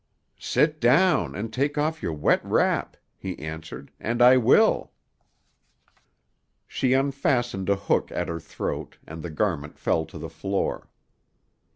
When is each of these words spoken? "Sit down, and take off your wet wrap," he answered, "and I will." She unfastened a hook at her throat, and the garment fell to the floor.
"Sit 0.39 0.79
down, 0.81 1.35
and 1.35 1.53
take 1.53 1.77
off 1.77 2.01
your 2.01 2.13
wet 2.13 2.43
wrap," 2.43 2.97
he 3.19 3.37
answered, 3.37 3.91
"and 3.99 4.19
I 4.19 4.35
will." 4.35 4.93
She 6.67 6.93
unfastened 6.93 7.69
a 7.69 7.75
hook 7.75 8.11
at 8.11 8.27
her 8.27 8.39
throat, 8.39 8.97
and 9.05 9.21
the 9.21 9.29
garment 9.29 9.77
fell 9.77 10.07
to 10.07 10.17
the 10.17 10.27
floor. 10.27 10.89